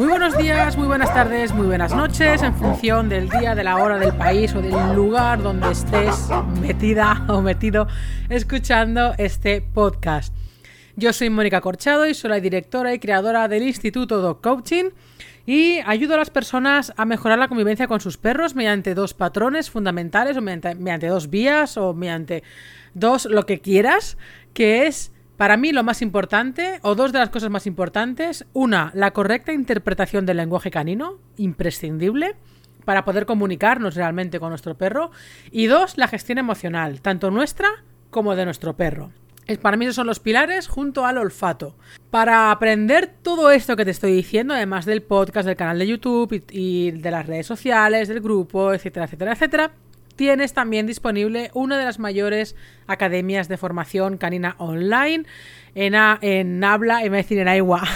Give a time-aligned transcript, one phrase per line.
[0.00, 3.76] Muy buenos días, muy buenas tardes, muy buenas noches, en función del día, de la
[3.76, 7.86] hora, del país o del lugar donde estés metida o metido
[8.30, 10.34] escuchando este podcast.
[10.96, 14.86] Yo soy Mónica Corchado y soy la directora y creadora del Instituto Dog Coaching
[15.44, 19.68] y ayudo a las personas a mejorar la convivencia con sus perros mediante dos patrones
[19.68, 22.42] fundamentales o mediante, mediante dos vías o mediante
[22.94, 24.16] dos lo que quieras,
[24.54, 28.90] que es para mí lo más importante, o dos de las cosas más importantes, una,
[28.92, 32.36] la correcta interpretación del lenguaje canino, imprescindible,
[32.84, 35.12] para poder comunicarnos realmente con nuestro perro,
[35.50, 37.70] y dos, la gestión emocional, tanto nuestra
[38.10, 39.12] como de nuestro perro.
[39.62, 41.74] Para mí esos son los pilares junto al olfato.
[42.10, 46.44] Para aprender todo esto que te estoy diciendo, además del podcast, del canal de YouTube
[46.50, 49.70] y, de las redes sociales, del grupo, etcétera, etcétera, etcétera,
[50.20, 52.54] tienes también disponible una de las mayores
[52.86, 55.24] academias de formación canina online
[55.74, 57.88] en, en habla, decir en agua,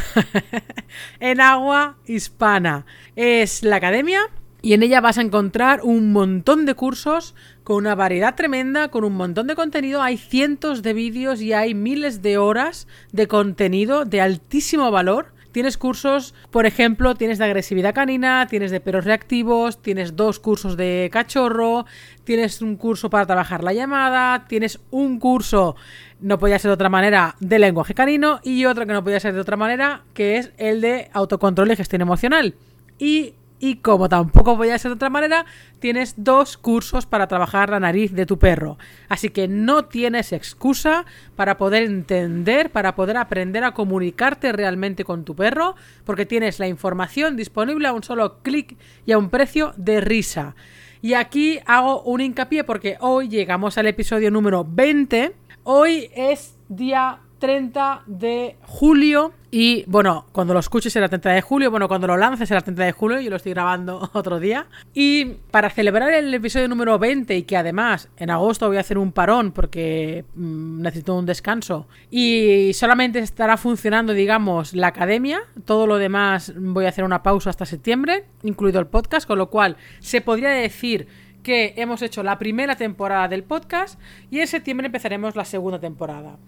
[1.20, 2.86] en agua hispana.
[3.14, 4.20] Es la academia
[4.62, 9.04] y en ella vas a encontrar un montón de cursos con una variedad tremenda, con
[9.04, 10.00] un montón de contenido.
[10.00, 15.78] Hay cientos de vídeos y hay miles de horas de contenido de altísimo valor Tienes
[15.78, 21.08] cursos, por ejemplo, tienes de agresividad canina, tienes de perros reactivos, tienes dos cursos de
[21.12, 21.86] cachorro,
[22.24, 25.76] tienes un curso para trabajar la llamada, tienes un curso,
[26.18, 29.32] no podía ser de otra manera, de lenguaje canino y otro que no podía ser
[29.32, 32.56] de otra manera, que es el de autocontrol y gestión emocional.
[32.98, 33.34] Y
[33.64, 35.46] y como tampoco podía ser de otra manera,
[35.78, 38.76] tienes dos cursos para trabajar la nariz de tu perro.
[39.08, 45.24] Así que no tienes excusa para poder entender, para poder aprender a comunicarte realmente con
[45.24, 49.72] tu perro, porque tienes la información disponible a un solo clic y a un precio
[49.78, 50.54] de risa.
[51.00, 55.34] Y aquí hago un hincapié porque hoy llegamos al episodio número 20.
[55.62, 59.34] Hoy es día 30 de julio.
[59.50, 61.70] Y bueno, cuando lo escuches será 30 de julio.
[61.70, 63.20] Bueno, cuando lo lances será 30 de julio.
[63.20, 64.66] Yo lo estoy grabando otro día.
[64.94, 68.96] Y para celebrar el episodio número 20 y que además en agosto voy a hacer
[68.96, 71.86] un parón porque mm, necesito un descanso.
[72.10, 75.42] Y solamente estará funcionando, digamos, la academia.
[75.66, 79.26] Todo lo demás voy a hacer una pausa hasta septiembre, incluido el podcast.
[79.26, 81.08] Con lo cual se podría decir
[81.42, 84.00] que hemos hecho la primera temporada del podcast
[84.30, 86.38] y en septiembre empezaremos la segunda temporada.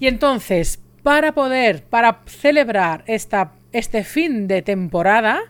[0.00, 5.40] Y entonces, para poder, para celebrar este fin de temporada,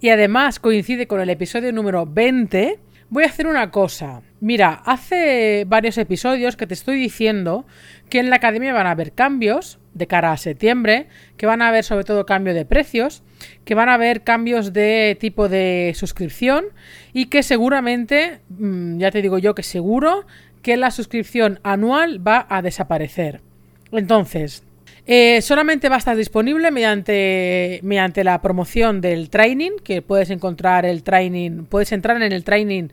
[0.00, 2.78] y además coincide con el episodio número 20,
[3.10, 4.22] voy a hacer una cosa.
[4.40, 7.66] Mira, hace varios episodios que te estoy diciendo
[8.08, 11.68] que en la academia van a haber cambios de cara a septiembre, que van a
[11.68, 13.24] haber sobre todo cambio de precios,
[13.64, 16.66] que van a haber cambios de tipo de suscripción
[17.12, 20.26] y que seguramente, mm, ya te digo yo que seguro,
[20.62, 23.45] que la suscripción anual va a desaparecer.
[23.92, 24.64] Entonces,
[25.08, 30.84] eh, solamente va a estar disponible mediante, mediante la promoción del training, que puedes encontrar
[30.84, 32.88] el training, puedes entrar en el training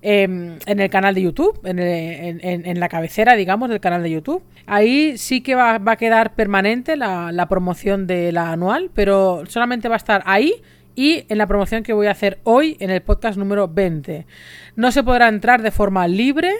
[0.00, 4.42] em, en el canal de YouTube, en, la cabecera, digamos, del canal de YouTube.
[4.64, 9.88] Ahí sí que va, a quedar permanente la, la, promoción de la anual, pero solamente
[9.88, 10.54] va a estar ahí
[10.94, 14.26] y en la promoción que voy a hacer hoy en el podcast número 20.
[14.74, 16.50] No se podrá entrar de forma libre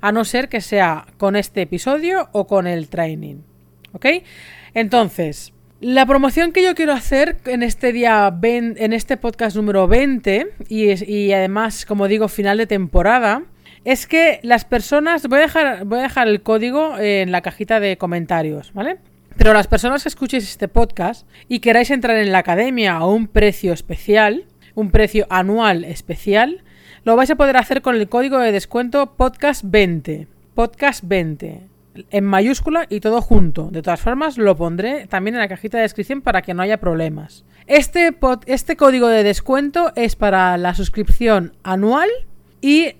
[0.00, 3.36] a no ser que sea con este episodio o con el training.
[3.92, 4.06] ¿Ok?
[4.74, 10.48] Entonces, la promoción que yo quiero hacer en este día, en este podcast número 20,
[10.68, 13.42] y, además, como digo, final de temporada,
[13.84, 17.78] es que las personas, voy a, dejar, voy a dejar el código en la cajita
[17.78, 18.96] de comentarios, ¿vale?
[19.36, 23.28] Pero las personas que escuchéis este podcast y queráis entrar en la academia a un
[23.28, 26.64] precio especial, un precio anual especial,
[27.06, 30.26] lo vais a poder hacer con el código de descuento podcast20.
[30.56, 31.60] Podcast20.
[32.10, 33.68] En mayúscula y todo junto.
[33.70, 36.80] De todas formas, lo pondré también en la cajita de descripción para que no haya
[36.80, 37.44] problemas.
[37.68, 38.12] Este,
[38.46, 42.08] este código de descuento es para la suscripción anual
[42.60, 42.96] y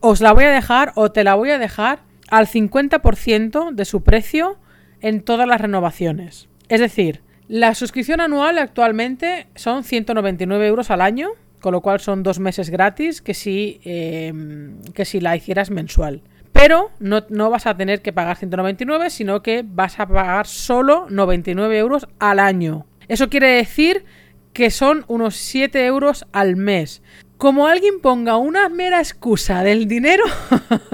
[0.00, 4.02] os la voy a dejar o te la voy a dejar al 50% de su
[4.02, 4.56] precio
[5.00, 6.48] en todas las renovaciones.
[6.68, 11.28] Es decir, la suscripción anual actualmente son 199 euros al año
[11.60, 16.22] con lo cual son dos meses gratis que si, em, que si la hicieras mensual.
[16.52, 21.06] Pero no, no, vas a tener que pagar 199, sino que vas a pagar solo
[21.10, 22.86] 99 euros al año.
[23.08, 24.04] Eso quiere decir
[24.52, 27.02] que son unos 7 euros al mes.
[27.36, 30.24] Como alguien ponga una mera excusa del dinero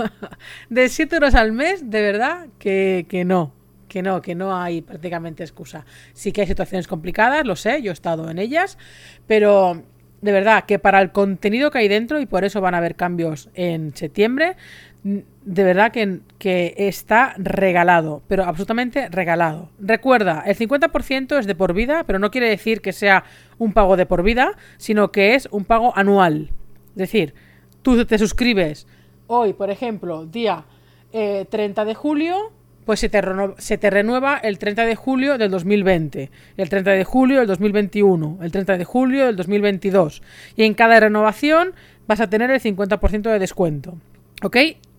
[0.69, 3.55] de 7 euros al mes, de verdad que, que no
[3.93, 5.85] que no, que no hay prácticamente excusa.
[6.15, 8.79] Sí que hay situaciones complicadas, lo sé, yo he estado en ellas,
[9.27, 9.83] pero
[10.23, 12.95] de verdad que para el contenido que hay dentro, y por eso van a haber
[12.97, 14.57] cambios en septiembre,
[15.05, 19.69] de verdad que, que, está regalado, pero absolutamente regalado.
[19.81, 23.25] Recuerda, el 50% es de por vida, pero no quiere decir que sea
[23.59, 26.51] un pago de por vida, sino que es un pago anual.
[26.91, 27.35] Es decir,
[27.83, 28.87] tú te suscribes
[29.27, 30.65] hoy, por ejemplo, día
[31.11, 32.53] 30 eh, de julio,
[32.85, 37.47] pues se te, renueva el 30 de julio del 2020, el 30 de julio del
[37.47, 40.23] 2021, el 30 de julio del 2022.
[40.57, 41.75] Y en cada renovación
[42.07, 43.99] vas a tener el 50% de descuento.
[44.43, 44.57] ¿Ok?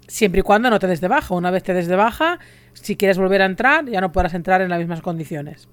[0.08, 1.36] Siempre y cuando no te des de baja.
[1.36, 2.40] Una vez te des de baja,
[2.74, 5.68] si quieres volver a entrar, ya no podrás entrar en las mismas condiciones.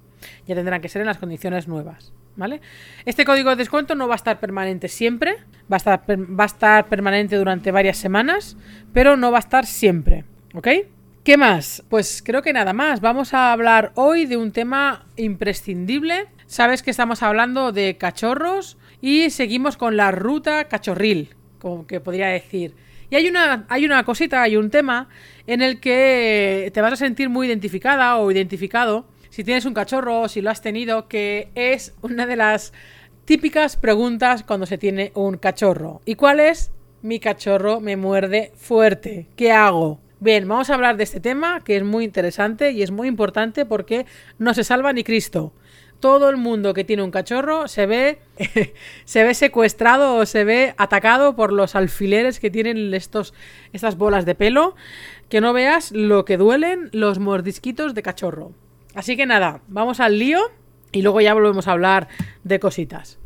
[0.46, 2.12] Ya tendrán que ser en las condiciones nuevas.
[2.36, 2.60] ¿Vale?
[3.04, 5.36] Este código de descuento no va a estar permanente siempre,
[5.70, 8.56] va a estar permanente durante varias semanas,
[8.92, 10.24] pero no va a estar siempre.
[10.54, 10.68] ¿Ok?
[11.22, 11.82] ¿Qué más?
[11.90, 13.02] Pues creo que nada más.
[13.02, 16.28] Vamos a hablar hoy de un tema imprescindible.
[16.46, 22.28] Sabes que estamos hablando de cachorros y seguimos con la ruta cachorril, como que podría
[22.28, 22.74] decir.
[23.10, 25.10] Y hay una, hay una cosita, hay un tema
[25.46, 30.22] en el que te vas a sentir muy identificada o identificado si tienes un cachorro
[30.22, 32.72] o si lo has tenido, que es una de las
[33.26, 36.00] típicas preguntas cuando se tiene un cachorro.
[36.06, 36.70] ¿Y cuál es?
[37.02, 39.26] Mi cachorro me muerde fuerte.
[39.36, 40.00] ¿Qué hago?
[40.20, 43.64] Bien, vamos a hablar de este tema que es muy interesante y es muy importante
[43.64, 44.06] porque
[44.38, 45.52] no se salva ni Cristo
[46.00, 48.18] todo el mundo que tiene un cachorro se ve,
[49.04, 53.34] se ve secuestrado o se ve atacado por los alfileres que tienen estos,
[53.72, 54.74] estas bolas de pelo.
[55.28, 58.52] Que no veas lo que duelen los mordisquitos de cachorro.
[58.94, 60.40] Así que nada, vamos al lío
[60.90, 62.08] y luego ya volvemos a hablar
[62.42, 63.19] de cositas.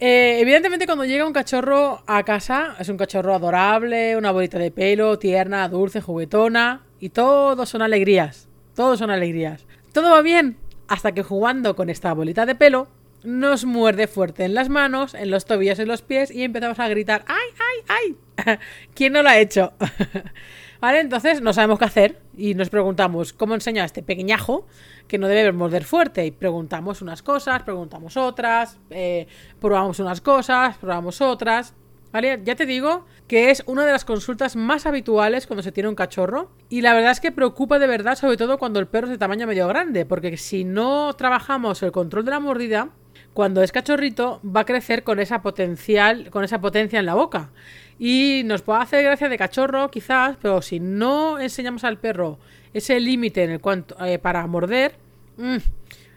[0.00, 4.70] Eh, evidentemente cuando llega un cachorro a casa, es un cachorro adorable, una bolita de
[4.70, 9.66] pelo, tierna, dulce, juguetona, y todos son alegrías, todos son alegrías.
[9.92, 10.56] ¿Todo va bien?
[10.90, 12.88] hasta que jugando con esta bolita de pelo
[13.22, 16.88] nos muerde fuerte en las manos, en los tobillos en los pies y empezamos a
[16.88, 18.58] gritar ¡ay, ay, ay!
[18.94, 19.72] ¿Quién no lo ha hecho?
[20.80, 21.00] ¿Vale?
[21.00, 24.66] Entonces no sabemos qué hacer y nos preguntamos cómo enseña a este pequeñajo
[25.06, 29.26] que no debe morder fuerte y preguntamos unas cosas, preguntamos otras, eh,
[29.60, 31.74] probamos unas cosas, probamos otras
[32.12, 32.40] ¿Vale?
[32.44, 35.94] Ya te digo que es una de las consultas más habituales cuando se tiene un
[35.94, 39.12] cachorro y la verdad es que preocupa de verdad sobre todo cuando el perro es
[39.12, 42.90] de tamaño medio grande porque si no trabajamos el control de la mordida
[43.34, 47.50] cuando es cachorrito va a crecer con esa potencial con esa potencia en la boca
[47.98, 52.38] y nos puede hacer gracia de cachorro quizás pero si no enseñamos al perro
[52.72, 54.96] ese límite en cuanto eh, para morder
[55.36, 55.56] mm,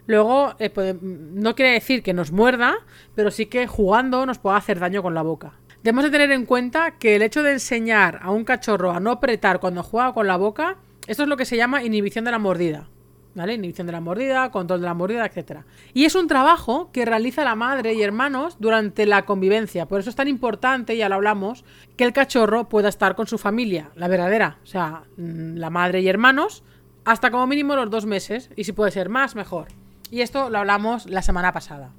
[0.06, 2.74] luego eh, no quiere decir que nos muerda
[3.14, 5.52] pero sí que jugando nos puede hacer daño con la boca
[5.84, 9.10] Debemos de tener en cuenta que el hecho de enseñar a un cachorro a no
[9.10, 12.38] apretar cuando juega con la boca, esto es lo que se llama inhibición de la
[12.38, 12.88] mordida.
[13.34, 13.54] ¿Vale?
[13.54, 15.62] Inhibición de la mordida, control de la mordida, etc.
[15.92, 19.86] Y es un trabajo que realiza la madre y hermanos durante la convivencia.
[19.86, 21.64] Por eso es tan importante, ya lo hablamos,
[21.96, 24.58] que el cachorro pueda estar con su familia, la verdadera.
[24.62, 26.62] O sea, mm, la madre y hermanos,
[27.04, 28.50] hasta como mínimo los dos meses.
[28.54, 29.68] Y si puede ser más, mejor.
[30.10, 31.90] Y esto lo hablamos la semana pasada.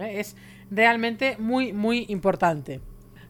[0.00, 0.36] Es
[0.70, 2.80] realmente muy, muy importante.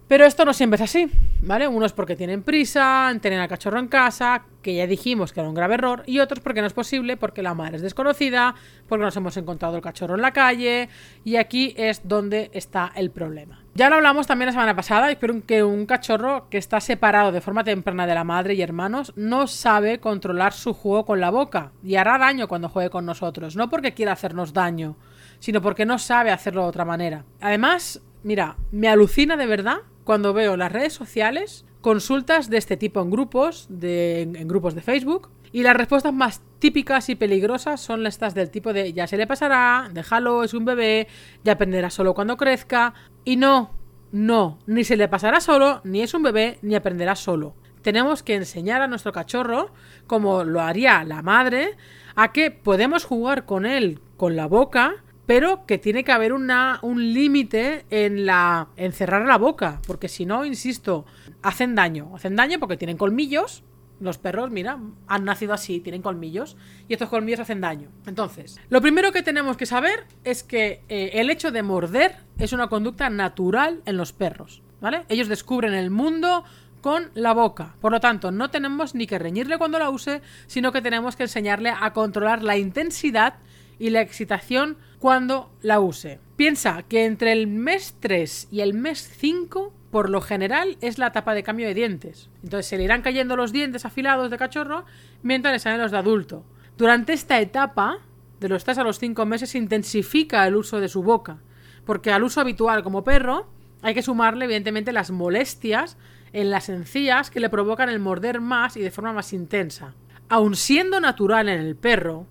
[0.09, 1.11] Pero esto no siempre es así,
[1.43, 1.67] ¿vale?
[1.67, 5.49] Unos porque tienen prisa en tener al cachorro en casa, que ya dijimos que era
[5.49, 8.55] un grave error, y otros porque no es posible, porque la madre es desconocida,
[8.89, 10.89] porque nos hemos encontrado el cachorro en la calle,
[11.25, 13.65] y aquí es donde está el problema.
[13.75, 17.41] Ya lo hablamos también la semana pasada, espero que un cachorro que está separado de
[17.41, 21.73] forma temprana de la madre y hermanos no sabe controlar su juego con la boca
[21.83, 24.95] y hará daño cuando juegue con nosotros, no porque quiera hacernos daño,
[25.41, 27.25] sino porque no sabe hacerlo de otra manera.
[27.41, 33.03] Además, mira, me alucina de verdad cuando veo las redes sociales consultas de este tipo
[33.03, 38.07] en grupos, de, en grupos de Facebook, y las respuestas más típicas y peligrosas son
[38.07, 41.09] estas del tipo de ya se le pasará, déjalo, es un bebé,
[41.45, 42.95] ya aprenderá solo cuando crezca.
[43.25, 43.73] Y no,
[44.13, 47.55] no, ni se le pasará solo, ni es un bebé, ni aprenderá solo.
[47.83, 49.73] Tenemos que enseñar a nuestro cachorro,
[50.07, 51.77] como lo haría la madre,
[52.15, 57.13] a que podemos jugar con él con la boca, pero que tiene que haber un
[57.13, 61.05] límite en la en cerrar la boca, porque si no, insisto,
[61.43, 63.63] hacen daño, hacen daño porque tienen colmillos.
[63.99, 67.89] Los perros, mira, han nacido así, tienen colmillos y estos colmillos hacen daño.
[68.07, 72.53] Entonces, lo primero que tenemos que saber es que eh, el hecho de morder es
[72.53, 75.07] una conducta natural en los perros, ¿vale?
[75.09, 76.45] Ellos descubren el mundo
[76.83, 77.75] con la boca.
[77.81, 81.23] Por lo tanto, no tenemos ni que reñirle cuando la use, sino que tenemos que
[81.23, 83.39] enseñarle a controlar la intensidad
[83.79, 86.21] y la excitación cuando la use.
[86.37, 91.09] Piensa que entre el mes 3 y el mes 5, por lo general, es la
[91.09, 92.29] etapa de cambio de dientes.
[92.43, 94.85] Entonces se le irán cayendo los dientes afilados de cachorro
[95.23, 96.45] mientras le salen los de adulto.
[96.77, 97.99] Durante esta etapa,
[98.41, 101.39] de los 3 a los 5 meses, se intensifica el uso de su boca.
[101.85, 103.49] Porque al uso habitual como perro,
[103.81, 105.97] hay que sumarle, evidentemente, las molestias
[106.33, 109.95] en las encías que le provocan el morder más y de forma más intensa.
[110.29, 112.27] Aun siendo natural en el perro,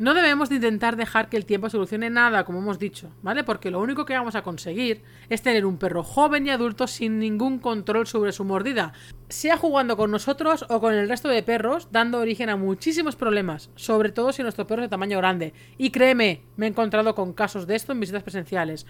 [0.00, 3.44] no debemos de intentar dejar que el tiempo solucione nada, como hemos dicho, ¿vale?
[3.44, 7.18] Porque lo único que vamos a conseguir es tener un perro joven y adulto sin
[7.18, 8.94] ningún control sobre su mordida,
[9.28, 13.68] sea jugando con nosotros o con el resto de perros, dando origen a muchísimos problemas,
[13.74, 15.52] sobre todo si nuestro perro es de tamaño grande.
[15.76, 18.86] Y créeme, me he encontrado con casos de esto en visitas presenciales.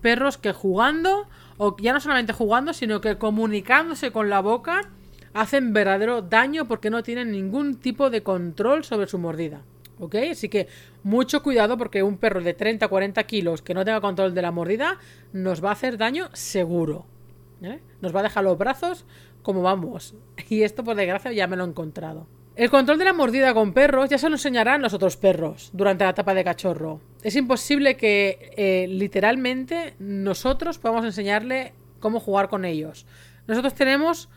[0.00, 1.28] Perros que jugando,
[1.58, 4.80] o ya no solamente jugando, sino que comunicándose con la boca,
[5.34, 9.60] hacen verdadero daño porque no tienen ningún tipo de control sobre su mordida.
[9.98, 10.16] ¿Ok?
[10.30, 10.66] Así que
[11.02, 14.50] mucho cuidado porque un perro de 30 40 kilos que no tenga control de la
[14.50, 14.98] mordida
[15.32, 17.06] nos va a hacer daño seguro.
[17.62, 17.80] ¿eh?
[18.00, 19.04] Nos va a dejar los brazos
[19.42, 20.14] como vamos.
[20.48, 22.26] Y esto por desgracia ya me lo he encontrado.
[22.56, 26.04] El control de la mordida con perros ya se lo enseñarán los otros perros durante
[26.04, 27.00] la etapa de cachorro.
[27.22, 33.06] Es imposible que eh, literalmente nosotros podamos enseñarle cómo jugar con ellos.
[33.48, 34.28] Nosotros tenemos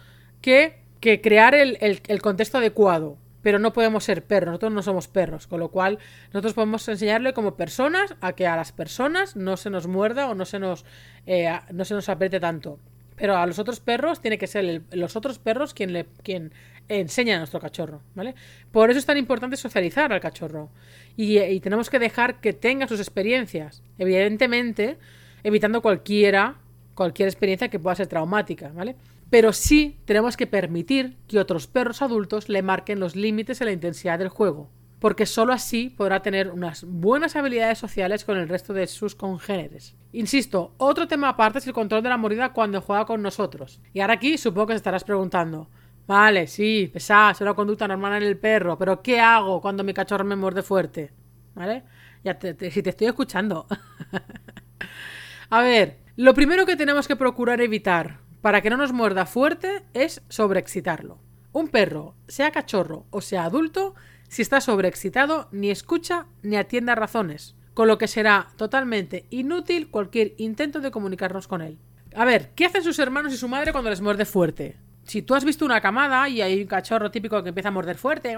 [0.42, 5.62] que, crear el contexto adecuado pero no podemos ser perros, nosotros no somos perros, con
[5.62, 6.00] lo cual
[6.34, 10.36] nosotros podemos enseñarle como personas a que a las personas no se nos muerda o
[10.36, 10.84] no se nos,
[11.26, 12.78] eh, no se nos apriete tanto.
[13.16, 16.52] Pero a los otros perros tiene que ser los otros perros quien, le, quien
[16.90, 18.36] enseña a nuestro cachorro, ¿vale?
[18.74, 20.70] Por eso es tan importante socializar al cachorro.
[21.16, 23.82] Y, y tenemos que dejar que tenga sus experiencias.
[23.98, 24.98] Evidentemente,
[25.42, 26.56] evitando cualquiera,
[26.96, 28.98] cualquier experiencia que pueda ser traumática, ¿vale?
[29.30, 33.72] Pero sí tenemos que permitir que otros perros adultos le marquen los límites y la
[33.72, 34.70] intensidad del juego,
[35.00, 39.96] porque sólo así podrá tener unas buenas habilidades sociales con el resto de sus congéneres.
[40.14, 43.82] Insisto, otro tema aparte es el control de la mordida cuando juega con nosotros.
[43.94, 45.70] Y ahora aquí supongo que te estarás preguntando,
[46.08, 49.94] vale, sí, pesada, es una conducta normal en el perro, pero ¿qué hago cuando mi
[49.94, 51.12] cachorro me muerde fuerte?
[51.54, 51.84] ¿Vale?
[52.24, 53.68] Ya si te estoy escuchando.
[55.50, 59.84] A ver, lo primero que tenemos que procurar evitar para que no nos muerda fuerte
[59.94, 61.20] es sobreexcitarlo.
[61.54, 63.96] Un perro, sea cachorro o sea adulto,
[64.28, 69.90] si está sobreexcitado ni escucha ni atiende a razones, con lo que será totalmente inútil
[69.90, 71.78] cualquier intento de comunicarnos con él.
[72.16, 74.78] A ver, ¿qué hacen sus hermanos y su madre cuando les muerde fuerte?
[75.04, 77.98] Si tú has visto una camada y hay un cachorro típico que empieza a morder
[77.98, 78.38] fuerte,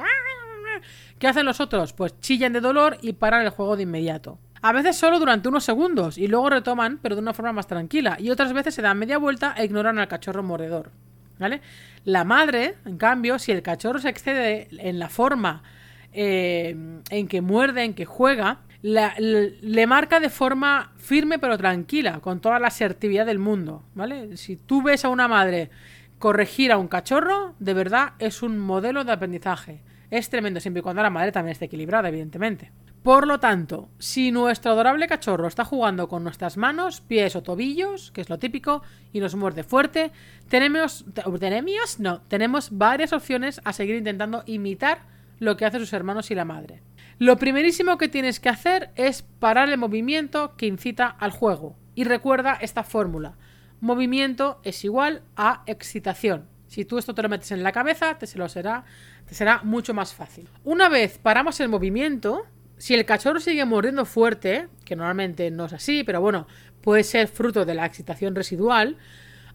[1.18, 1.94] ¿qué hacen los otros?
[1.94, 4.38] Pues chillan de dolor y paran el juego de inmediato.
[4.62, 8.18] A veces solo durante unos segundos y luego retoman, pero de una forma más tranquila.
[8.20, 10.92] Y otras veces se dan media vuelta e ignoran al cachorro mordedor.
[11.40, 11.62] ¿Vale?
[12.04, 15.64] La madre, en cambio, si el cachorro se excede en la forma
[16.12, 16.76] eh,
[17.10, 22.60] en que muerde, en que juega, le, marca de forma firme pero tranquila, con toda
[22.60, 23.84] la asertividad del mundo.
[23.96, 24.36] ¿Vale?
[24.36, 25.70] Si tú ves a una madre
[26.18, 29.82] corregir a un cachorro, de verdad es un modelo de aprendizaje.
[30.12, 32.72] Es tremendo, siempre y cuando la madre también esté equilibrada, evidentemente.
[33.04, 38.12] Por lo tanto, si nuestro adorable cachorro está jugando con nuestras manos, pies o tobillos,
[38.12, 40.12] que es lo típico, y nos muerde fuerte,
[40.50, 41.06] tenemos,
[41.40, 45.04] tenemos, no, tenemos varias opciones a seguir intentando imitar
[45.40, 46.82] lo que hacen sus hermanos y la madre.
[47.20, 51.76] Lo primerísimo que tienes que hacer es parar el movimiento que incita al juego.
[51.96, 53.38] Y recuerda esta fórmula.
[53.82, 56.48] Movimiento es igual a excitación.
[56.68, 58.84] Si tú esto te lo metes en la cabeza, te, lo será,
[59.26, 60.48] te será mucho más fácil.
[60.64, 62.46] Una vez paramos el movimiento,
[62.80, 66.48] si el cachorro sigue mordiendo fuerte, que normalmente no es así, pero bueno,
[66.82, 68.98] puede ser fruto de la excitación residual,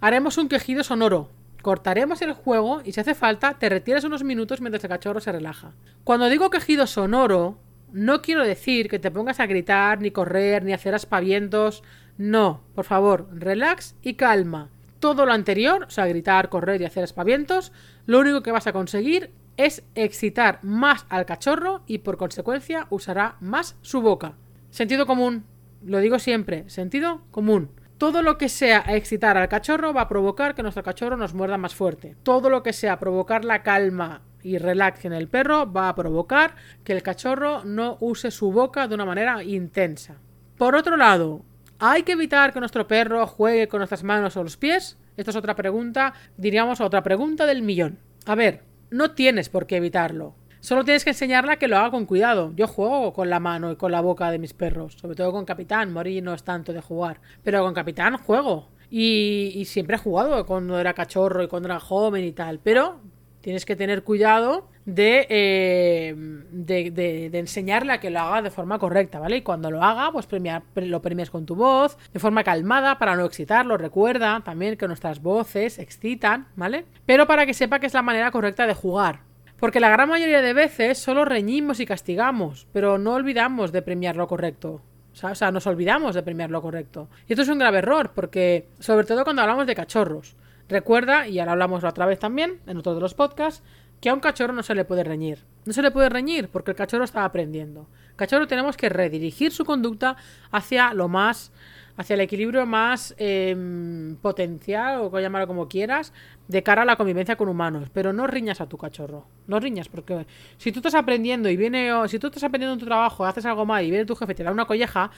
[0.01, 1.31] haremos un quejido sonoro.
[1.63, 5.33] Cortaremos el juego y si hace falta, te retiras unos minutos mientras el cachorro se
[5.33, 5.73] relaja.
[6.05, 7.59] Cuando digo quejido sonoro,
[7.93, 11.83] no quiero decir que te pongas a gritar, ni correr, ni hacer aspavientos.
[12.19, 14.69] No, por favor, relax y calma.
[14.99, 17.73] Todo lo anterior, o sea, gritar, correr y hacer aspavientos,
[18.05, 23.37] lo único que vas a conseguir es excitar más al cachorro y por consecuencia usará
[23.41, 24.35] más su boca.
[24.71, 25.45] Sentido común,
[25.85, 27.71] lo digo siempre, sentido común.
[27.99, 31.59] Todo lo que sea excitar al cachorro va a provocar que nuestro cachorro nos muerda
[31.59, 32.17] más fuerte.
[32.23, 36.55] Todo lo que sea provocar la calma y relax en el perro va a provocar
[36.83, 40.17] que el cachorro no use su boca de una manera intensa.
[40.59, 41.45] Por otro lado,
[41.79, 44.99] ¿hay que evitar que nuestro perro juegue con nuestras manos o los pies?
[45.17, 47.99] Esta es otra pregunta, diríamos otra pregunta del millón.
[48.27, 50.35] A ver, no tienes por qué evitarlo.
[50.61, 52.53] Solo tienes que enseñarle a que lo haga con cuidado.
[52.57, 55.45] Yo juego con la mano y con la boca de mis perros, sobre todo con
[55.45, 55.93] Capitán.
[55.93, 58.71] Mori no es tanto de jugar, pero con Capitán juego.
[58.91, 62.61] Y, siempre he jugado cuando era cachorro y cuando era joven y tal.
[62.61, 63.01] Pero
[63.43, 66.15] tienes que tener cuidado eh,
[66.51, 66.91] de,
[67.31, 69.39] de, enseñarle a que lo haga de forma correcta, ¿vale?
[69.39, 70.29] Y cuando lo haga, pues
[70.75, 73.79] lo premias con tu voz, de forma calmada, para no excitarlo.
[73.79, 76.85] Recuerda también que nuestras voces excitan, ¿vale?
[77.07, 79.21] Pero para que sepa que es la manera correcta de jugar.
[79.59, 84.17] Porque la gran mayoría de veces solo reñimos y castigamos, pero no olvidamos de premiar
[84.17, 84.83] lo correcto.
[85.23, 87.09] O sea, nos olvidamos de premiar lo correcto.
[87.29, 90.37] Y esto es un grave error, porque sobre todo cuando hablamos de cachorros.
[90.69, 93.63] Recuerda, y ahora hablamos otra vez también, en otro de los podcasts,
[94.05, 95.39] que a un cachorro no se le puede reñir.
[95.65, 97.89] No se le puede reñir porque el cachorro está aprendiendo.
[98.17, 100.19] Cachorro tenemos que redirigir su conducta
[100.51, 101.53] hacia lo más,
[101.97, 106.13] hacia el equilibrio más em, potencial, o llamarlo como quieras,
[106.49, 107.89] de cara a la convivencia con humanos.
[107.95, 109.27] Pero no riñas a tu cachorro.
[109.47, 110.27] No riñas, porque
[110.59, 113.65] si tú estás aprendiendo y viene, si tú estás aprendiendo en tu trabajo, haces algo
[113.65, 115.11] mal y viene tu jefe y te da una colleja,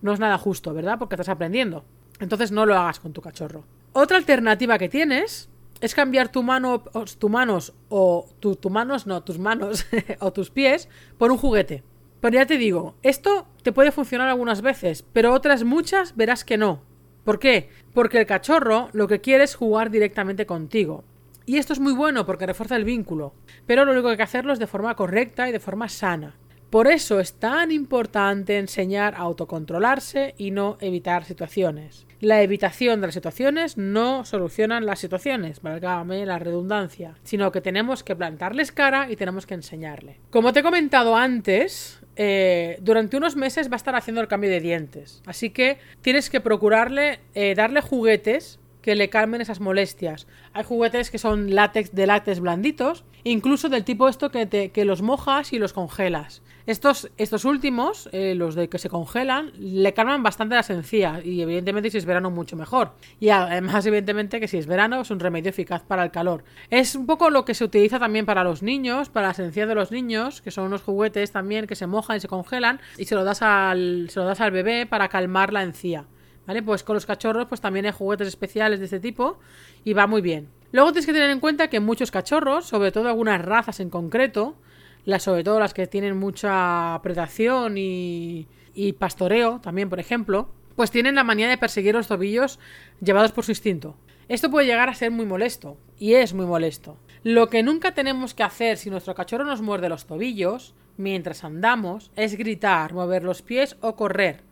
[0.00, 0.98] no es nada justo, ¿verdad?
[0.98, 1.84] Porque estás aprendiendo.
[2.20, 3.64] Entonces no lo hagas con tu cachorro.
[3.92, 5.49] Otra alternativa que tienes
[5.80, 9.86] es cambiar tu mano, tus manos o tu, manos, no, tus manos
[10.20, 11.82] o tus pies por un juguete.
[12.20, 16.58] Pero ya te digo, esto te puede funcionar algunas veces, pero otras muchas verás que
[16.58, 16.82] no.
[17.24, 17.70] ¿Por qué?
[17.94, 21.04] Porque el cachorro lo que quiere es jugar directamente contigo.
[21.46, 23.34] Y esto es muy bueno porque refuerza el vínculo,
[23.66, 26.36] pero lo único que hay que hacerlo es de forma correcta y de forma sana.
[26.70, 32.06] Por eso es tan importante enseñar a autocontrolarse y no evitar situaciones.
[32.20, 38.04] La evitación de las situaciones no solucionan las situaciones, válgame la redundancia, sino que tenemos
[38.04, 40.20] que plantarles cara y tenemos que enseñarle.
[40.30, 44.50] Como te he comentado antes, eh, durante unos meses va a estar haciendo el cambio
[44.50, 50.26] de dientes, así que tienes que procurarle eh, darle juguetes que le calmen esas molestias.
[50.52, 54.84] Hay juguetes que son látex de látex blanditos, incluso del tipo esto que, te, que
[54.84, 56.42] los mojas y los congelas.
[56.66, 61.40] Estos, estos últimos, eh, los de que se congelan, le calman bastante las encías y
[61.42, 62.92] evidentemente si es verano mucho mejor.
[63.18, 66.44] Y además evidentemente que si es verano es un remedio eficaz para el calor.
[66.68, 69.74] Es un poco lo que se utiliza también para los niños, para las encías de
[69.74, 73.14] los niños, que son unos juguetes también que se mojan y se congelan y se
[73.14, 76.06] lo das al, se lo das al bebé para calmar la encía.
[76.46, 76.62] ¿Vale?
[76.62, 79.38] Pues con los cachorros pues también hay juguetes especiales de este tipo
[79.84, 80.48] y va muy bien.
[80.72, 84.56] Luego tienes que tener en cuenta que muchos cachorros, sobre todo algunas razas en concreto,
[85.04, 90.90] las, sobre todo las que tienen mucha predación y, y pastoreo, también, por ejemplo, pues
[90.90, 92.58] tienen la manía de perseguir los tobillos
[93.00, 93.96] llevados por su instinto.
[94.28, 96.96] Esto puede llegar a ser muy molesto, y es muy molesto.
[97.22, 102.10] Lo que nunca tenemos que hacer si nuestro cachorro nos muerde los tobillos, mientras andamos,
[102.16, 104.42] es gritar, mover los pies o correr,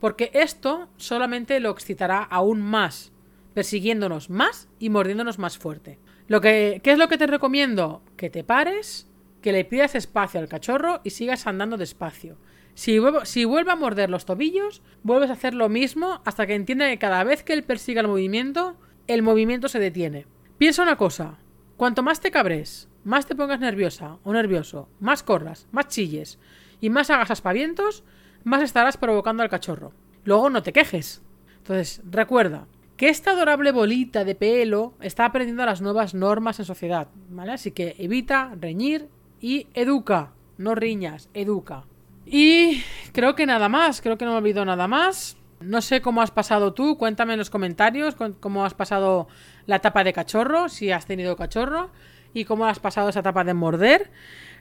[0.00, 3.12] porque esto solamente lo excitará aún más,
[3.54, 5.98] persiguiéndonos más y mordiéndonos más fuerte.
[6.26, 8.02] Lo que, ¿Qué es lo que te recomiendo?
[8.16, 9.09] Que te pares,
[9.42, 12.36] que le pidas espacio al cachorro y sigas andando despacio.
[12.74, 16.88] Si, si vuelve a morder los tobillos, vuelves a hacer lo mismo hasta que entienda
[16.88, 18.76] que cada vez que él persiga el movimiento,
[19.06, 20.26] el movimiento se detiene.
[20.58, 21.38] Piensa una cosa,
[21.76, 26.38] cuanto más te cabres, más te pongas nerviosa o nervioso, más corras, más chilles
[26.80, 28.04] y más hagas aspavientos,
[28.44, 29.92] más estarás provocando al cachorro.
[30.24, 31.22] Luego no te quejes.
[31.58, 37.08] Entonces, recuerda que esta adorable bolita de pelo está aprendiendo las nuevas normas en sociedad,
[37.30, 37.52] ¿vale?
[37.52, 39.08] Así que evita reñir
[39.40, 40.32] y educa.
[40.58, 41.84] No riñas, educa.
[42.26, 45.36] Y creo que nada más, creo que no me olvido nada más.
[45.60, 49.28] No sé cómo has pasado tú, cuéntame en los comentarios cómo has pasado
[49.66, 51.90] la etapa de cachorro, si has tenido cachorro,
[52.32, 54.10] y cómo has pasado esa etapa de morder.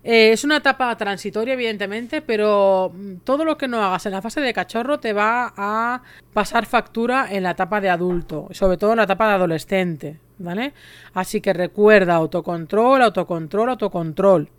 [0.04, 4.42] Eh, es una etapa transitoria, evidentemente, pero todo lo que no hagas en la fase
[4.42, 6.02] de cachorro te va a
[6.34, 10.74] pasar factura en la etapa de adulto, sobre todo en la etapa de adolescente, ¿vale?
[11.14, 14.50] Así que recuerda autocontrol, autocontrol, autocontrol.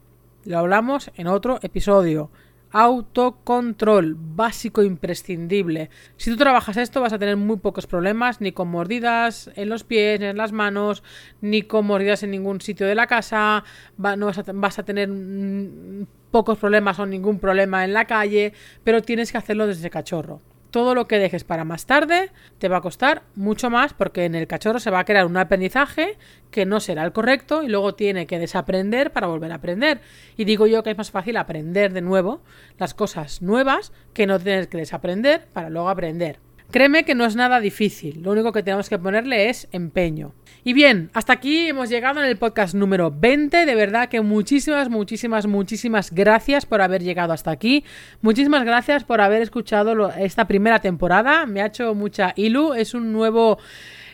[0.44, 2.30] Lo hablamos en otro episodio.
[2.72, 5.90] Autocontrol, básico imprescindible.
[6.16, 9.84] Si tú trabajas esto vas a tener muy pocos problemas, ni con mordidas en los
[9.84, 11.02] pies, ni en las manos,
[11.42, 13.64] ni con mordidas en ningún sitio de la casa,
[13.98, 18.54] no vas a, vas a tener mm, pocos problemas o ningún problema en la calle,
[18.82, 22.78] pero tienes que hacerlo desde cachorro todo lo que dejes para más tarde te va
[22.78, 26.16] a costar mucho más porque en el cachorro se va a crear un aprendizaje
[26.50, 30.00] que no será el correcto y luego tiene que desaprender para volver a aprender.
[30.36, 32.42] Y digo yo que es más fácil aprender de nuevo
[32.78, 36.38] las cosas nuevas que no tener que desaprender para luego aprender.
[36.70, 40.32] Créeme que no es nada difícil, lo único que tenemos que ponerle es empeño.
[40.62, 43.64] Y bien, hasta aquí hemos llegado en el podcast número 20.
[43.64, 47.82] De verdad que muchísimas, muchísimas, muchísimas gracias por haber llegado hasta aquí.
[48.20, 51.46] Muchísimas gracias por haber escuchado esta primera temporada.
[51.46, 52.74] Me ha hecho mucha ilu.
[52.74, 53.58] Es un nuevo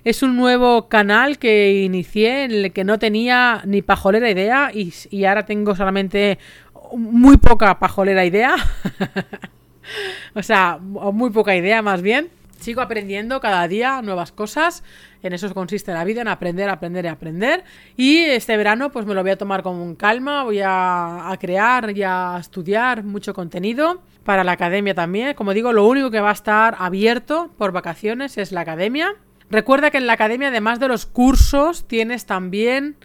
[0.05, 4.95] es un nuevo canal que inicié en el que no tenía ni pajolera idea y,
[5.11, 6.39] y ahora tengo solamente
[6.97, 8.55] muy poca pajolera idea.
[10.35, 12.29] o sea, muy poca idea más bien.
[12.61, 14.83] Sigo aprendiendo cada día nuevas cosas.
[15.23, 17.65] En eso consiste la vida, en aprender, aprender y aprender.
[17.97, 22.03] Y este verano pues me lo voy a tomar con calma, voy a, crear y
[22.03, 25.35] a estudiar mucho contenido para la academia también.
[25.35, 29.15] Como digo, lo único que va a estar abierto por vacaciones es la academia.
[29.51, 32.97] Recuerda que en la academia, además de los cursos, tienes también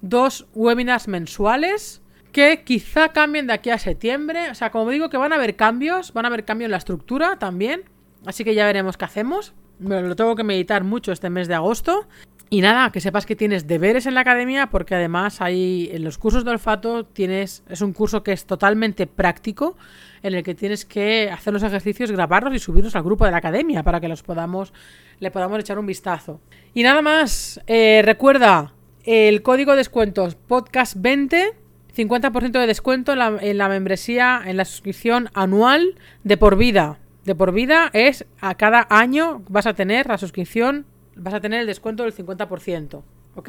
[0.00, 2.00] dos webinars mensuales
[2.32, 4.50] que quizá cambien de aquí a septiembre.
[4.50, 6.76] O sea, como digo que van a haber cambios, van a haber cambios en la
[6.78, 7.82] estructura también.
[8.26, 9.54] Así que ya veremos qué hacemos.
[9.78, 12.06] Me lo tengo que meditar mucho este mes de agosto.
[12.52, 16.18] Y nada, que sepas que tienes deberes en la academia porque además hay en los
[16.18, 19.76] cursos de olfato tienes es un curso que es totalmente práctico
[20.24, 23.36] en el que tienes que hacer los ejercicios, grabarlos y subirlos al grupo de la
[23.36, 24.72] academia para que los podamos
[25.20, 26.40] le podamos echar un vistazo.
[26.74, 31.54] Y nada más, eh, recuerda el código de descuentos podcast 20
[31.96, 36.99] 50% de descuento en la membresía, en la suscripción anual de por vida.
[37.24, 40.86] De por vida es a cada año vas a tener la suscripción
[41.20, 43.02] vas a tener el descuento del 50%.
[43.36, 43.48] ¿Ok?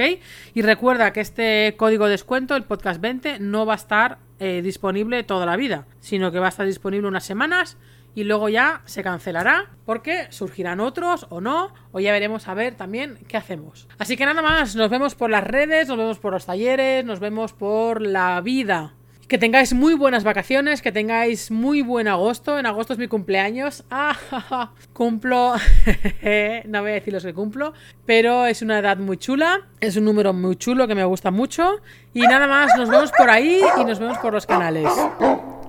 [0.54, 4.62] Y recuerda que este código de descuento, el podcast 20, no va a estar eh,
[4.64, 7.78] disponible toda la vida, sino que va a estar disponible unas semanas
[8.14, 12.76] y luego ya se cancelará porque surgirán otros o no, o ya veremos a ver
[12.76, 13.88] también qué hacemos.
[13.98, 17.20] Así que nada más, nos vemos por las redes, nos vemos por los talleres, nos
[17.20, 18.94] vemos por la vida
[19.32, 22.60] que tengáis muy buenas vacaciones, que tengáis muy buen agosto.
[22.60, 23.86] En agosto es mi cumpleaños.
[23.94, 25.54] Ah, cumplo.
[26.66, 27.74] no voy a decir los que cumplo,
[28.06, 29.70] pero es una edad muy chula.
[29.80, 31.80] Es un número muy chulo que me gusta mucho.
[32.14, 34.92] Y nada más, nos vemos por ahí y nos vemos por los canales.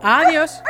[0.03, 0.61] Adiós.